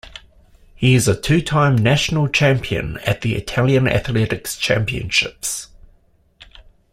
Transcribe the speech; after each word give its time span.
He 0.73 0.95
is 0.95 1.07
a 1.07 1.15
two-time 1.15 1.75
national 1.75 2.27
champion 2.27 2.97
at 3.05 3.21
the 3.21 3.35
Italian 3.35 3.87
Athletics 3.87 4.57
Championships. 4.57 5.67